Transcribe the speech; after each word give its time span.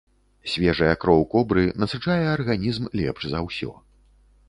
Свежая 0.53 0.93
кроў 1.03 1.21
кобры 1.35 1.67
насычае 1.83 2.19
арганізм 2.35 2.83
лепш 3.05 3.21
за 3.37 3.47
ўсё. 3.51 3.71